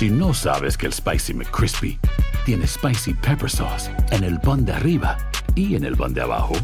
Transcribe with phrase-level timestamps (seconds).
[0.00, 1.98] Si no sabes que el Spicy McCrispy
[2.46, 5.18] tiene Spicy Pepper Sauce en el pan de arriba
[5.54, 6.54] y en el pan de abajo,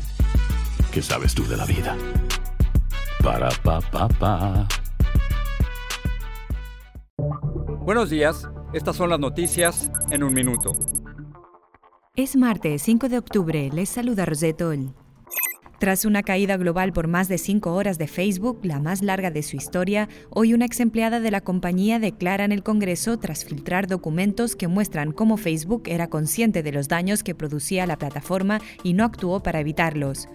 [0.91, 1.99] ¿qué sabes tú de la vida?
[3.23, 4.67] Para, pa, pa, pa.
[7.83, 10.75] Buenos días, estas son las noticias en un minuto.
[12.15, 14.95] Es martes 5 de octubre, les saluda Rosetol.
[15.79, 19.43] Tras una caída global por más de cinco horas de Facebook, la más larga de
[19.43, 23.87] su historia, hoy una ex empleada de la compañía declara en el Congreso tras filtrar
[23.87, 28.95] documentos que muestran cómo Facebook era consciente de los daños que producía la plataforma y
[28.95, 30.29] no actuó para evitarlos.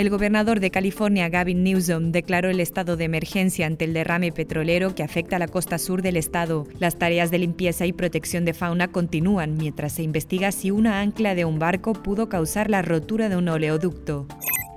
[0.00, 4.94] El gobernador de California, Gavin Newsom, declaró el estado de emergencia ante el derrame petrolero
[4.94, 6.66] que afecta la costa sur del estado.
[6.78, 11.34] Las tareas de limpieza y protección de fauna continúan mientras se investiga si una ancla
[11.34, 14.26] de un barco pudo causar la rotura de un oleoducto.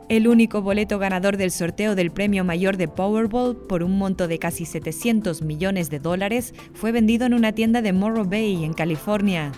[0.09, 4.39] El único boleto ganador del sorteo del premio mayor de Powerball por un monto de
[4.39, 9.53] casi 700 millones de dólares fue vendido en una tienda de Morro Bay, en California.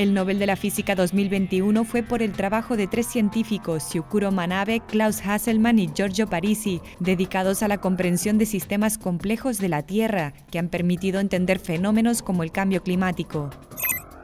[0.00, 4.80] El Nobel de la Física 2021 fue por el trabajo de tres científicos, Yukuro Manabe,
[4.80, 10.32] Klaus Hasselmann y Giorgio Parisi, dedicados a la comprensión de sistemas complejos de la Tierra,
[10.50, 13.50] que han permitido entender fenómenos como el cambio climático.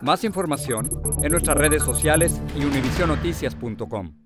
[0.00, 0.88] Más información
[1.22, 4.25] en nuestras redes sociales y univisionoticias.com.